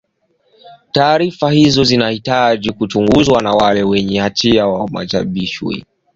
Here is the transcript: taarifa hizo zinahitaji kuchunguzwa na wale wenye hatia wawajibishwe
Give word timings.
taarifa 0.91 1.51
hizo 1.51 1.83
zinahitaji 1.83 2.71
kuchunguzwa 2.71 3.41
na 3.41 3.51
wale 3.51 3.83
wenye 3.83 4.19
hatia 4.19 4.67
wawajibishwe 4.67 5.83